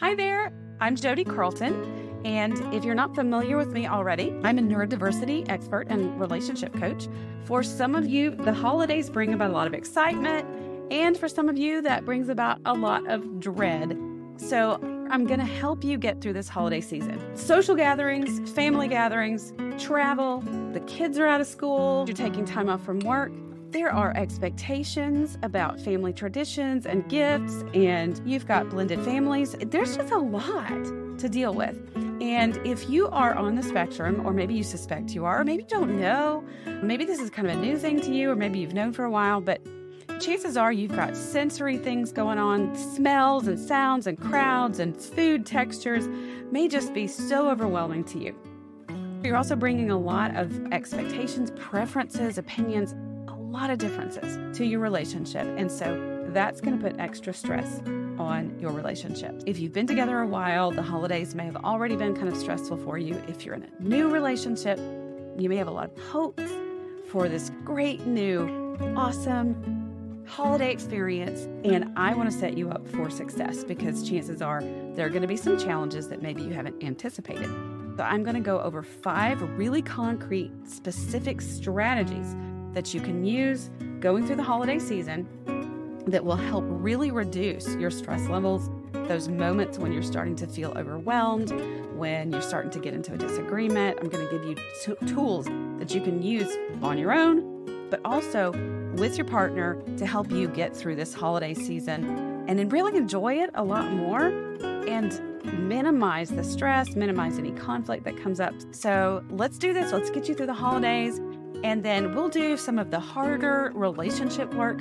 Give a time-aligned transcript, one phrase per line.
[0.00, 0.50] Hi there,
[0.80, 2.22] I'm Jodi Carlton.
[2.24, 7.06] And if you're not familiar with me already, I'm a neurodiversity expert and relationship coach.
[7.44, 10.48] For some of you, the holidays bring about a lot of excitement,
[10.90, 13.94] and for some of you, that brings about a lot of dread.
[14.38, 17.36] So, I'm going to help you get through this holiday season.
[17.36, 20.40] Social gatherings, family gatherings, travel,
[20.72, 23.32] the kids are out of school, you're taking time off from work.
[23.70, 29.54] There are expectations about family traditions and gifts, and you've got blended families.
[29.60, 30.84] There's just a lot
[31.18, 31.78] to deal with.
[32.20, 35.62] And if you are on the spectrum, or maybe you suspect you are, or maybe
[35.62, 36.42] you don't know,
[36.82, 39.04] maybe this is kind of a new thing to you, or maybe you've known for
[39.04, 39.64] a while, but
[40.18, 45.46] chances are you've got sensory things going on, smells and sounds and crowds and food
[45.46, 46.08] textures
[46.50, 48.34] may just be so overwhelming to you.
[49.22, 52.94] You're also bringing a lot of expectations, preferences, opinions,
[53.50, 55.46] lot of differences to your relationship.
[55.58, 57.80] And so that's going to put extra stress
[58.18, 59.42] on your relationship.
[59.46, 62.76] If you've been together a while, the holidays may have already been kind of stressful
[62.78, 63.20] for you.
[63.26, 64.78] If you're in a new relationship,
[65.36, 66.50] you may have a lot of hopes
[67.08, 71.48] for this great new, awesome holiday experience.
[71.64, 74.62] And I want to set you up for success because chances are
[74.94, 77.50] there are going to be some challenges that maybe you haven't anticipated.
[77.96, 82.36] So I'm going to go over five really concrete, specific strategies
[82.72, 85.26] that you can use going through the holiday season
[86.06, 90.72] that will help really reduce your stress levels, those moments when you're starting to feel
[90.76, 91.50] overwhelmed,
[91.94, 93.98] when you're starting to get into a disagreement.
[94.00, 95.46] I'm going to give you t- tools
[95.78, 98.52] that you can use on your own, but also
[98.96, 103.50] with your partner to help you get through this holiday season and really enjoy it
[103.54, 104.28] a lot more
[104.88, 108.54] and minimize the stress, minimize any conflict that comes up.
[108.72, 109.92] So let's do this.
[109.92, 111.20] Let's get you through the holidays.
[111.62, 114.80] And then we'll do some of the harder relationship work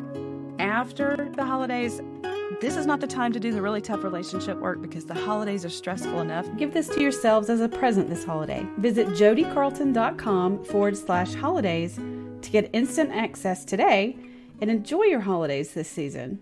[0.59, 2.02] after the holidays.
[2.61, 5.63] This is not the time to do the really tough relationship work because the holidays
[5.63, 6.47] are stressful enough.
[6.57, 8.66] Give this to yourselves as a present this holiday.
[8.77, 11.95] Visit jodicarlton.com forward slash holidays
[12.41, 14.18] to get instant access today
[14.62, 16.41] and enjoy your holidays this season.